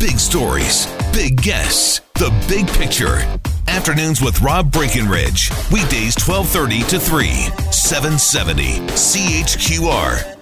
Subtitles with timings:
[0.00, 3.18] Big stories, big guests, the big picture.
[3.68, 5.50] Afternoons with Rob Breckenridge.
[5.70, 7.28] Weekdays 1230 to 3,
[7.70, 10.38] 770 CHQR.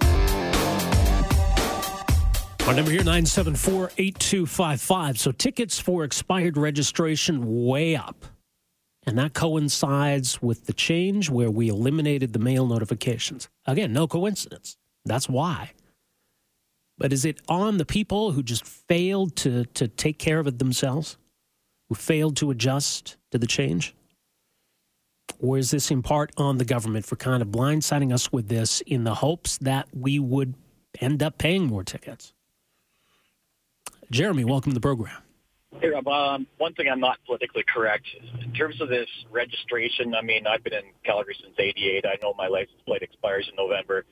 [2.69, 5.19] Our number here, 974-8255.
[5.19, 8.27] So tickets for expired registration way up.
[9.09, 13.49] And that coincides with the change where we eliminated the mail notifications.
[13.67, 14.77] Again, no coincidence.
[15.05, 15.73] That's why.
[16.99, 20.59] But is it on the people who just failed to, to take care of it
[20.59, 21.17] themselves?
[21.89, 23.95] Who failed to adjust to the change?
[25.41, 28.81] Or is this in part on the government for kind of blindsiding us with this
[28.83, 30.55] in the hopes that we would
[31.01, 32.33] end up paying more tickets?
[34.11, 35.23] Jeremy, welcome to the program.
[35.81, 36.09] Hey, Rob.
[36.09, 38.07] Um, one thing I'm not politically correct.
[38.43, 42.05] In terms of this registration, I mean, I've been in Calgary since 88.
[42.07, 44.05] I know my license plate expires in November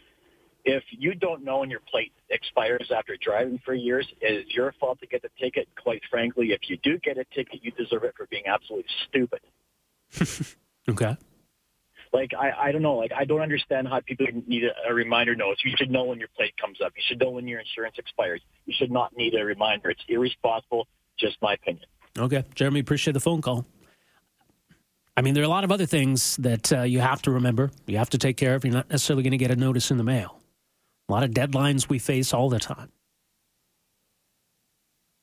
[0.67, 4.75] if you don't know and your plate expires after driving for years, it is your
[4.81, 5.69] fault to get the ticket.
[5.81, 9.41] Quite frankly, if you do get a ticket, you deserve it for being absolutely stupid.
[10.89, 11.17] okay.
[12.12, 12.97] Like I, I don't know.
[12.97, 15.61] Like I don't understand how people need a, a reminder notice.
[15.64, 16.92] You should know when your plate comes up.
[16.97, 18.41] You should know when your insurance expires.
[18.64, 19.91] You should not need a reminder.
[19.91, 20.89] It's irresponsible.
[21.17, 21.87] Just my opinion.
[22.19, 23.67] Okay, Jeremy, appreciate the phone call.
[25.17, 27.70] I mean, there are a lot of other things that uh, you have to remember.
[27.87, 28.64] You have to take care of.
[28.64, 30.41] You're not necessarily going to get a notice in the mail.
[31.08, 32.90] A lot of deadlines we face all the time.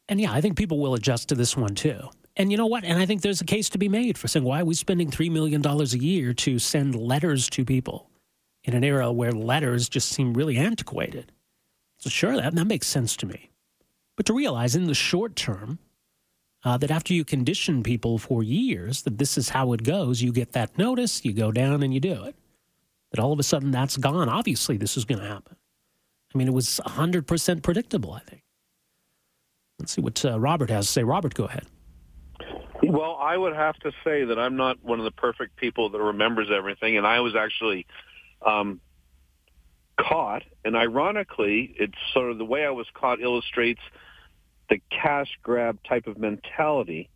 [0.08, 2.10] And yeah, I think people will adjust to this one too.
[2.36, 2.84] And you know what?
[2.84, 5.12] And I think there's a case to be made for saying, why are we spending
[5.12, 8.10] $3 million a year to send letters to people
[8.64, 11.32] in an era where letters just seem really antiquated?
[11.98, 13.52] So, sure, that, that makes sense to me.
[14.16, 15.80] But to realize in the short term
[16.64, 20.32] uh, that after you condition people for years that this is how it goes, you
[20.32, 22.36] get that notice, you go down and you do it.
[23.12, 24.28] That all of a sudden that's gone.
[24.28, 25.56] Obviously, this is going to happen.
[26.34, 28.42] I mean, it was 100% predictable, I think.
[29.80, 31.04] Let's see what uh, Robert has to say.
[31.04, 31.66] Robert, go ahead.
[32.82, 36.00] Well, I would have to say that I'm not one of the perfect people that
[36.00, 37.86] remembers everything, and I was actually
[38.46, 38.82] um,
[40.00, 40.44] caught.
[40.66, 43.82] And ironically, it's sort of the way I was caught illustrates
[44.70, 47.10] the cash grab type of mentality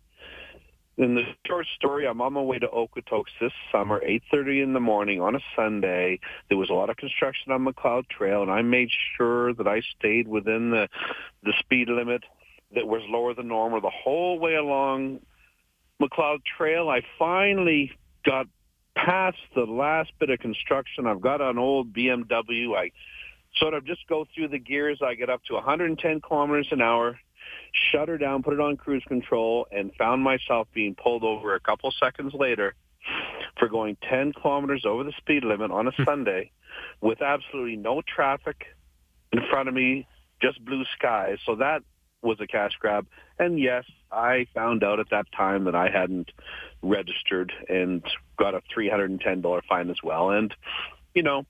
[0.97, 4.79] in the short story, I'm on my way to Okotoks this summer, 8.30 in the
[4.79, 6.19] morning on a Sunday.
[6.49, 9.81] There was a lot of construction on Macleod Trail, and I made sure that I
[9.97, 10.89] stayed within the,
[11.43, 12.23] the speed limit
[12.73, 15.19] that was lower than normal the whole way along
[15.99, 16.89] Macleod Trail.
[16.89, 17.91] I finally
[18.25, 18.47] got
[18.95, 21.05] past the last bit of construction.
[21.05, 22.75] I've got an old BMW.
[22.75, 22.91] I
[23.57, 24.99] sort of just go through the gears.
[25.05, 27.19] I get up to 110 kilometers an hour
[27.71, 31.59] shut her down, put it on cruise control, and found myself being pulled over a
[31.59, 32.73] couple seconds later
[33.57, 36.03] for going 10 kilometers over the speed limit on a hmm.
[36.03, 36.51] Sunday
[37.01, 38.65] with absolutely no traffic
[39.31, 40.07] in front of me,
[40.41, 41.37] just blue skies.
[41.45, 41.83] So that
[42.21, 43.07] was a cash grab.
[43.39, 46.31] And yes, I found out at that time that I hadn't
[46.81, 48.03] registered and
[48.37, 50.31] got a $310 fine as well.
[50.31, 50.53] And,
[51.13, 51.45] you know,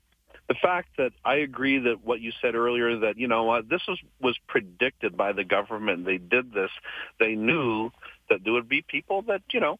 [0.48, 3.82] the fact that I agree that what you said earlier that you know what this
[3.86, 6.06] was was predicted by the government.
[6.06, 6.70] They did this.
[7.20, 7.90] They knew
[8.30, 9.78] that there would be people that you know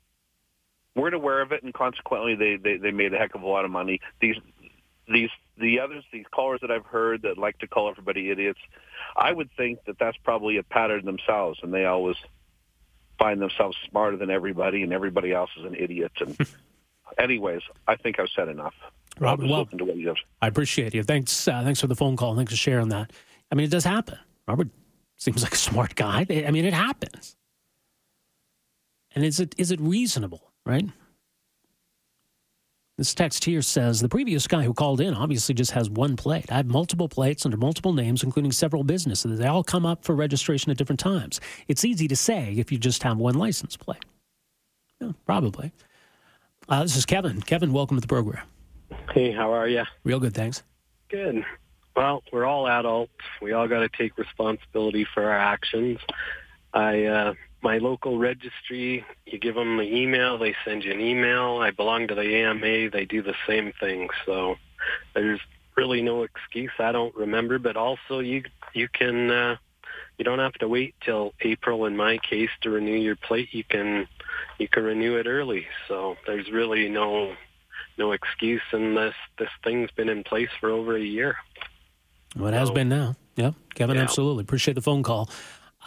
[0.95, 3.65] weren't aware of it, and consequently they they, they made a heck of a lot
[3.65, 4.01] of money.
[4.21, 4.37] These
[5.11, 8.61] these the others these callers that I've heard that like to call everybody idiots.
[9.17, 12.17] I would think that that's probably a pattern themselves, and they always
[13.19, 16.13] find themselves smarter than everybody, and everybody else is an idiot.
[16.21, 16.37] And
[17.19, 18.75] anyways, I think I've said enough.
[19.21, 19.69] Robert, well,
[20.41, 21.03] I appreciate you.
[21.03, 22.37] Thanks, uh, thanks for the phone call.
[22.37, 23.13] Thanks for sharing that.
[23.51, 24.19] I mean, it does happen.
[24.47, 24.69] Robert
[25.17, 26.27] seems like a smart guy.
[26.31, 27.37] I mean, it happens.
[29.15, 30.85] And is it is it reasonable, right?
[32.99, 36.51] This text here says the previous guy who called in obviously just has one plate.
[36.51, 39.39] I have multiple plates under multiple names, including several businesses.
[39.39, 41.41] They all come up for registration at different times.
[41.69, 44.05] It's easy to say if you just have one license plate.
[45.01, 45.71] Yeah, probably.
[46.69, 47.41] Uh, this is Kevin.
[47.41, 48.45] Kevin, welcome to the program.
[49.19, 49.83] Hey, how are you?
[50.05, 50.63] Real good, thanks.
[51.09, 51.45] Good.
[51.97, 53.11] Well, we're all adults.
[53.43, 55.99] We all got to take responsibility for our actions.
[56.73, 61.59] I, uh, my local registry, you give them the email, they send you an email.
[61.59, 64.09] I belong to the AMA, they do the same thing.
[64.25, 64.55] So
[65.17, 65.41] there's
[65.77, 66.71] really no excuse.
[66.79, 69.57] I don't remember, but also you you can uh,
[70.17, 73.49] you don't have to wait till April in my case to renew your plate.
[73.51, 74.07] You can
[74.61, 75.67] you can renew it early.
[75.89, 77.35] So there's really no
[77.99, 81.37] no excuse unless this thing's been in place for over a year.
[82.37, 83.17] Well, it so, has been now.
[83.37, 84.03] Yeah, Kevin, yeah.
[84.03, 84.43] absolutely.
[84.43, 85.31] Appreciate the phone call.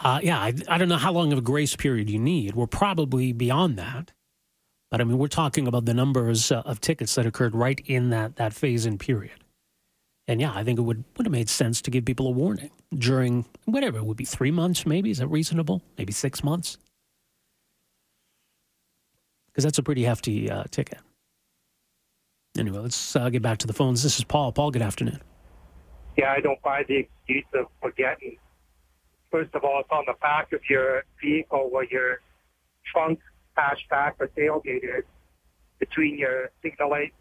[0.02, 2.54] Uh, yeah, I, I don't know how long of a grace period you need.
[2.54, 4.12] We're probably beyond that.
[4.90, 8.10] But I mean, we're talking about the numbers uh, of tickets that occurred right in
[8.10, 9.42] that, that phase in period.
[10.28, 12.70] And yeah, I think it would, would have made sense to give people a warning
[12.96, 15.10] during whatever it would be three months, maybe.
[15.10, 15.82] Is that reasonable?
[15.98, 16.78] Maybe six months?
[19.46, 20.98] Because that's a pretty hefty uh, ticket.
[22.58, 24.02] Anyway, let's uh, get back to the phones.
[24.02, 24.52] This is Paul.
[24.52, 25.20] Paul, good afternoon.
[26.18, 28.36] Yeah, I don't buy the excuse of forgetting.
[29.30, 32.20] First of all, it's on the back of your vehicle where your
[32.92, 33.20] trunk,
[33.56, 35.04] hatchback, or tailgate is
[35.78, 37.14] between your signal light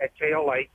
[0.00, 0.70] and tail light.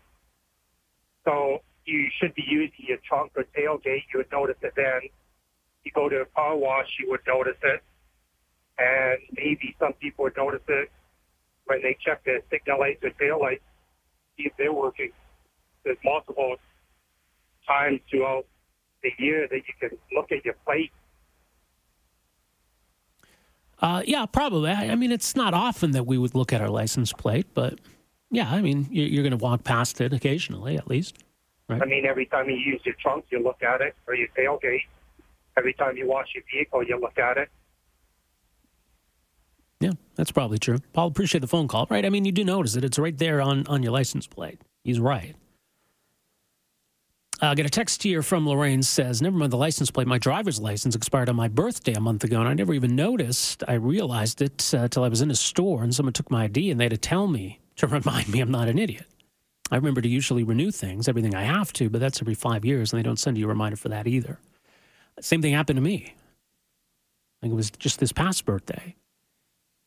[1.24, 4.04] So you should be using your trunk or tailgate.
[4.14, 5.02] You would notice it then.
[5.84, 7.82] You go to a car wash, you would notice it.
[8.78, 10.92] And maybe some people would notice it
[11.66, 13.64] when they check their signal lights or tail lights,
[14.38, 15.12] see if they're working.
[15.84, 16.56] There's multiple
[17.68, 18.46] times throughout
[19.04, 20.92] the year that you can look at your plate.
[23.80, 24.72] Uh, yeah, probably.
[24.72, 27.80] I, I, mean, it's not often that we would look at our license plate, but
[28.32, 31.18] yeah, I mean, you're, you're going to walk past it occasionally, at least.
[31.68, 31.82] Right?
[31.82, 34.82] I mean, every time you use your trunk, you look at it, or your tailgate.
[35.58, 37.50] Every time you wash your vehicle, you look at it.
[39.80, 40.80] Yeah, that's probably true.
[40.94, 41.88] Paul, appreciate the phone call.
[41.90, 42.06] Right?
[42.06, 42.84] I mean, you do notice it.
[42.84, 44.62] It's right there on, on your license plate.
[44.84, 45.36] He's right.
[47.42, 50.08] I uh, get a text here from Lorraine says, Never mind the license plate.
[50.08, 53.62] My driver's license expired on my birthday a month ago, and I never even noticed.
[53.68, 56.72] I realized it uh, till I was in a store and someone took my ID
[56.72, 59.06] and they had to tell me to remind me I'm not an idiot.
[59.70, 62.94] I remember to usually renew things, everything I have to, but that's every five years,
[62.94, 64.40] and they don't send you a reminder for that either.
[65.20, 66.14] Same thing happened to me.
[66.16, 68.96] I think it was just this past birthday.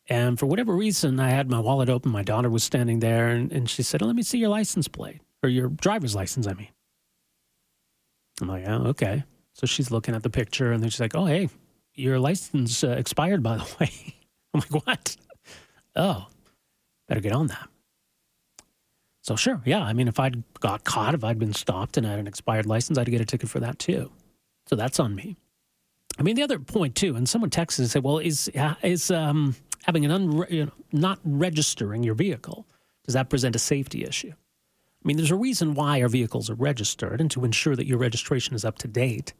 [0.08, 2.10] And for whatever reason, I had my wallet open.
[2.10, 4.88] My daughter was standing there, and, and she said, oh, Let me see your license
[4.88, 6.68] plate, or your driver's license, I mean.
[8.40, 9.24] I'm like, Oh, okay.
[9.52, 11.50] So she's looking at the picture, and then she's like, Oh, hey,
[11.94, 13.90] your license uh, expired, by the way.
[14.54, 15.16] I'm like, What?
[15.94, 16.26] Oh,
[17.06, 17.68] better get on that.
[19.22, 19.82] So, sure, yeah.
[19.82, 22.64] I mean, if I'd got caught, if I'd been stopped and I had an expired
[22.64, 24.10] license, I'd get a ticket for that too.
[24.68, 25.36] So that's on me.
[26.18, 28.50] I mean, the other point too, and someone texted and said, "Well, is
[28.82, 29.54] is um,
[29.84, 32.66] having an unre- you know, not registering your vehicle
[33.04, 36.54] does that present a safety issue?" I mean, there's a reason why our vehicles are
[36.54, 39.32] registered and to ensure that your registration is up to date.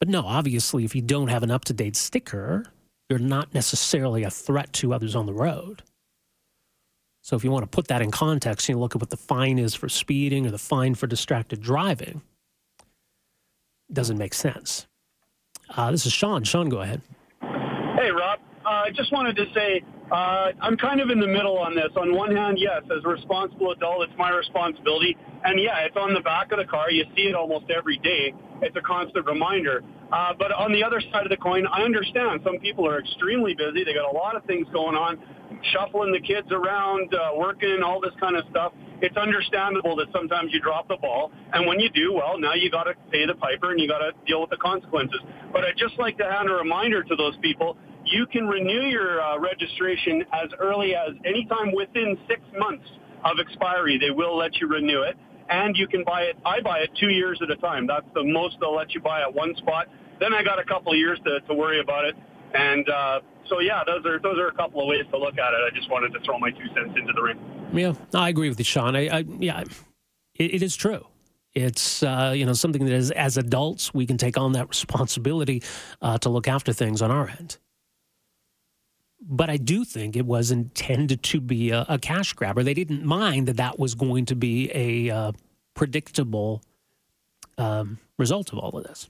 [0.00, 2.64] But no, obviously, if you don't have an up to date sticker,
[3.08, 5.82] you're not necessarily a threat to others on the road.
[7.22, 9.58] So if you want to put that in context, you look at what the fine
[9.58, 12.22] is for speeding or the fine for distracted driving.
[13.92, 14.86] Doesn't make sense.
[15.74, 16.44] Uh, this is Sean.
[16.44, 17.00] Sean, go ahead.
[17.40, 18.40] Hey, Rob.
[18.64, 21.90] Uh, I just wanted to say uh, I'm kind of in the middle on this.
[21.96, 25.16] On one hand, yes, as a responsible adult, it's my responsibility.
[25.44, 26.90] And yeah, it's on the back of the car.
[26.90, 28.32] You see it almost every day.
[28.62, 29.82] It's a constant reminder.
[30.12, 33.54] Uh, but on the other side of the coin, I understand some people are extremely
[33.54, 33.84] busy.
[33.84, 35.18] They got a lot of things going on
[35.72, 38.72] shuffling the kids around, uh, working, all this kind of stuff.
[39.00, 42.70] It's understandable that sometimes you drop the ball, and when you do, well, now you
[42.70, 45.20] got to pay the piper and you got to deal with the consequences.
[45.52, 47.76] But I'd just like to hand a reminder to those people:
[48.14, 52.86] you can renew your uh, registration as early as anytime within six months
[53.24, 53.98] of expiry.
[53.98, 55.16] They will let you renew it,
[55.50, 56.36] and you can buy it.
[56.46, 57.86] I buy it two years at a time.
[57.86, 59.88] That's the most they'll let you buy at one spot.
[60.20, 62.14] Then I got a couple of years to, to worry about it.
[62.54, 65.52] And uh, so yeah, those are those are a couple of ways to look at
[65.52, 65.60] it.
[65.66, 67.38] I just wanted to throw my two cents into the ring.
[67.72, 68.94] Yeah, I agree with you, Sean.
[68.94, 69.64] I, I yeah,
[70.36, 71.04] it, it is true.
[71.52, 75.62] It's uh, you know something that is, as adults we can take on that responsibility
[76.00, 77.58] uh, to look after things on our end.
[79.26, 82.62] But I do think it was intended to be a, a cash grabber.
[82.62, 85.32] They didn't mind that that was going to be a uh,
[85.72, 86.62] predictable
[87.56, 89.08] um, result of all of this.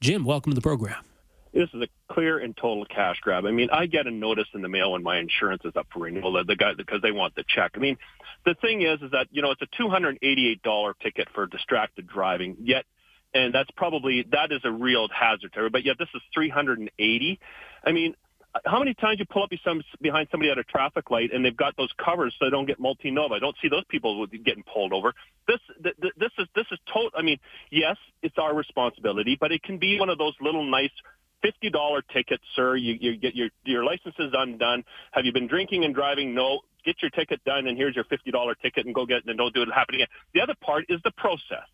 [0.00, 1.04] Jim, welcome to the program.
[1.52, 3.46] This is a clear and total cash grab.
[3.46, 6.00] I mean, I get a notice in the mail when my insurance is up for
[6.00, 6.44] renewal.
[6.44, 7.72] The guy because they want the check.
[7.76, 7.96] I mean,
[8.44, 11.46] the thing is, is that you know it's a two hundred eighty-eight dollar ticket for
[11.46, 12.56] distracted driving.
[12.60, 12.86] Yet,
[13.32, 16.80] and that's probably that is a real hazard to But yet, this is three hundred
[16.80, 17.38] and eighty.
[17.86, 18.14] I mean,
[18.64, 19.50] how many times you pull up
[20.00, 22.78] behind somebody at a traffic light and they've got those covers so they don't get
[22.78, 23.34] multi-nova?
[23.34, 25.12] I don't see those people getting pulled over.
[25.48, 27.10] This, this is, this is total.
[27.16, 27.38] I mean,
[27.70, 30.92] yes, it's our responsibility, but it can be one of those little nice
[31.42, 32.76] fifty dollar ticket, sir.
[32.76, 34.82] You, you get your your license is undone.
[35.10, 36.34] Have you been drinking and driving?
[36.34, 36.60] No.
[36.86, 39.36] Get your ticket done, and here's your fifty dollar ticket, and go get it, and
[39.36, 40.06] don't do it happen again.
[40.32, 41.66] The other part is the process.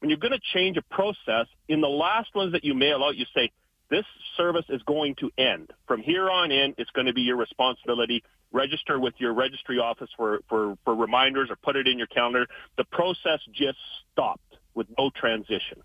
[0.00, 3.16] when you're going to change a process, in the last ones that you mail out,
[3.16, 3.50] you say,
[3.90, 4.04] this
[4.36, 5.72] service is going to end.
[5.86, 8.22] From here on in, it's going to be your responsibility.
[8.52, 12.46] Register with your registry office for, for, for reminders or put it in your calendar.
[12.78, 13.78] The process just
[14.12, 15.82] stopped with no transition.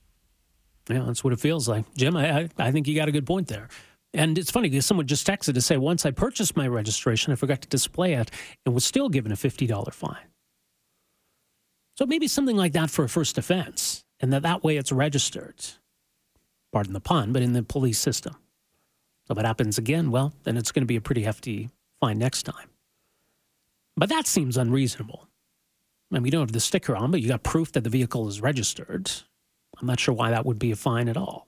[0.89, 1.85] Yeah, that's what it feels like.
[1.95, 3.69] Jim, I, I, think you got a good point there.
[4.13, 7.35] And it's funny because someone just texted to say once I purchased my registration, I
[7.35, 8.31] forgot to display it
[8.65, 10.17] and was still given a $50 fine.
[11.97, 15.63] So maybe something like that for a first offense, and that that way it's registered.
[16.75, 18.36] Pardon the pun, but in the police system.
[19.25, 21.70] So if it happens again, well, then it's going to be a pretty hefty
[22.01, 22.67] fine next time.
[23.96, 25.29] But that seems unreasonable.
[26.12, 28.27] I mean, you don't have the sticker on, but you got proof that the vehicle
[28.27, 29.10] is registered.
[29.79, 31.48] I'm not sure why that would be a fine at all.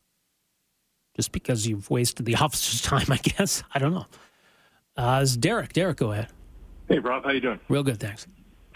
[1.17, 3.63] Just because you've wasted the officer's time, I guess.
[3.73, 4.05] I don't know.
[4.95, 5.73] Uh, it's Derek.
[5.73, 6.29] Derek, go ahead.
[6.87, 7.59] Hey, Rob, how you doing?
[7.67, 8.27] Real good, thanks.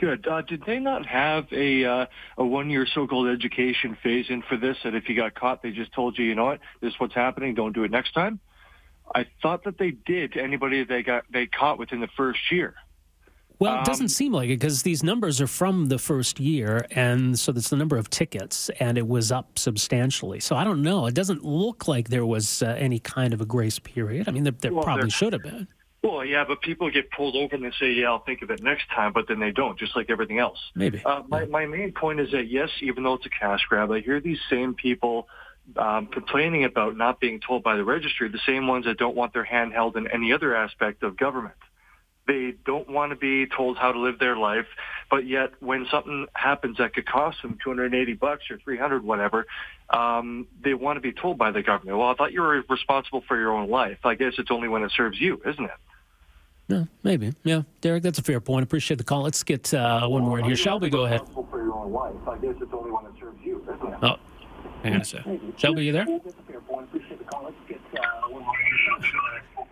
[0.01, 0.27] Good.
[0.27, 2.05] Uh, did they not have a uh,
[2.35, 4.75] a one year so called education phase in for this?
[4.83, 7.13] That if you got caught, they just told you, you know what, this is what's
[7.13, 7.53] happening.
[7.53, 8.39] Don't do it next time.
[9.13, 12.73] I thought that they did to anybody they got they caught within the first year.
[13.59, 16.87] Well, it doesn't um, seem like it because these numbers are from the first year,
[16.89, 20.39] and so that's the number of tickets, and it was up substantially.
[20.39, 21.05] So I don't know.
[21.05, 24.27] It doesn't look like there was uh, any kind of a grace period.
[24.27, 25.67] I mean, there, there well, probably should have been.
[26.03, 28.63] Well, yeah, but people get pulled over and they say, "Yeah, I'll think of it
[28.63, 30.57] next time," but then they don't, just like everything else.
[30.73, 31.01] Maybe.
[31.05, 33.99] Uh, my my main point is that yes, even though it's a cash grab, I
[33.99, 35.27] hear these same people
[35.77, 39.33] um, complaining about not being told by the registry, the same ones that don't want
[39.33, 41.55] their hand held in any other aspect of government.
[42.27, 44.67] They don't want to be told how to live their life,
[45.09, 49.45] but yet when something happens that could cost them 280 bucks or 300, whatever,
[49.89, 51.97] um, they want to be told by the government.
[51.97, 53.99] Well, I thought you were responsible for your own life.
[54.03, 55.71] I guess it's only when it serves you, isn't it?
[56.71, 57.33] Yeah, maybe.
[57.43, 58.63] Yeah, Derek, that's a fair point.
[58.63, 59.23] Appreciate the call.
[59.23, 60.55] Let's get uh, one more in here.
[60.55, 61.19] Shelby, go ahead.
[61.33, 62.13] For your own life.
[62.25, 63.99] I guess it's only when it serves you, isn't it?
[64.01, 64.15] Oh,
[64.81, 65.25] hang on a sec.
[65.57, 66.05] Shelby, you there?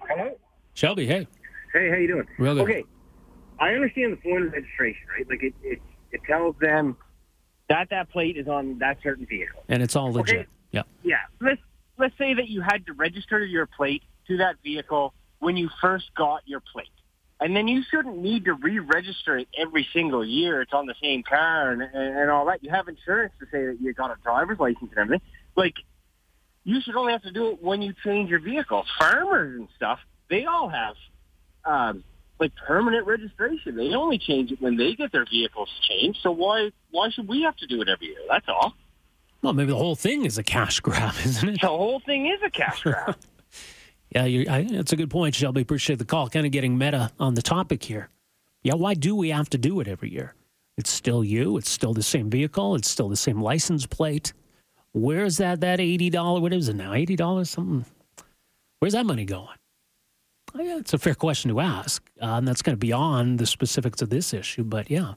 [0.10, 0.38] Hello?
[0.74, 1.26] Shelby, hey.
[1.72, 2.28] Hey, how you doing?
[2.38, 2.64] Real good.
[2.64, 2.84] Okay,
[3.60, 5.30] I understand the foreign registration, right?
[5.30, 6.98] Like it, it, it tells them
[7.70, 10.36] that that plate is on that certain vehicle, and it's all legit.
[10.36, 10.48] Okay?
[10.72, 10.84] Yeah.
[11.04, 11.18] Yeah.
[11.40, 11.62] Let's
[11.98, 16.14] let's say that you had to register your plate to that vehicle when you first
[16.16, 16.88] got your plate.
[17.42, 20.62] And then you shouldn't need to re-register it every single year.
[20.62, 22.64] It's on the same car and, and all that.
[22.64, 25.26] You have insurance to say that you got a driver's license and everything.
[25.56, 25.76] Like,
[26.66, 28.84] you should only have to do it when you change your vehicle.
[29.00, 30.96] Farmers and stuff, they all have
[31.64, 32.04] um,
[32.40, 33.76] like permanent registration.
[33.76, 36.20] They only change it when they get their vehicles changed.
[36.22, 38.20] So why why should we have to do it every year?
[38.30, 38.74] That's all.
[39.42, 41.62] Well, maybe the whole thing is a cash grab, isn't it?
[41.62, 43.16] The whole thing is a cash grab.
[44.12, 45.62] yeah, I, that's a good point, Shelby.
[45.62, 46.30] Appreciate the call.
[46.30, 48.10] Kind of getting meta on the topic here.
[48.64, 50.34] Yeah, why do we have to do it every year?
[50.78, 51.58] It's still you.
[51.58, 52.76] It's still the same vehicle.
[52.76, 54.34] It's still the same license plate.
[54.94, 56.42] Where's that that eighty dollar?
[56.42, 56.94] What is it now?
[56.94, 57.86] Eighty dollars something.
[58.80, 59.48] Where's that money going?
[60.56, 62.02] Oh, yeah, it's a fair question to ask.
[62.22, 65.14] Uh, and that's kind of beyond the specifics of this issue, but yeah.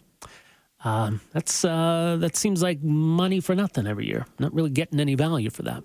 [0.84, 4.26] Um, that's uh, that seems like money for nothing every year.
[4.38, 5.84] Not really getting any value for that.